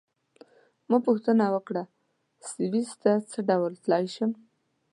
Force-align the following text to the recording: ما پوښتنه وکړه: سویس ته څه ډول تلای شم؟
ما 0.89 0.97
پوښتنه 1.07 1.45
وکړه: 1.53 1.83
سویس 2.49 2.89
ته 3.01 3.11
څه 3.31 3.37
ډول 3.49 3.73
تلای 3.83 4.05
شم؟ 4.15 4.31